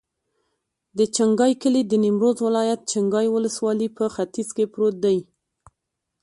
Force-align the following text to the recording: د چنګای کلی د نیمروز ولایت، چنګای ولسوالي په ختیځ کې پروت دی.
د 0.97 0.99
چنګای 1.15 1.53
کلی 1.61 1.81
د 1.87 1.93
نیمروز 2.03 2.37
ولایت، 2.47 2.81
چنګای 2.91 3.27
ولسوالي 3.31 3.87
په 3.97 4.03
ختیځ 4.15 4.49
کې 4.55 4.65
پروت 4.73 4.95
دی. 5.05 5.17